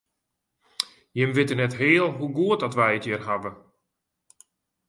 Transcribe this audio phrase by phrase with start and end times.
[1.17, 3.51] Jimme witte net heal hoe goed oft wy it hjir hawwe.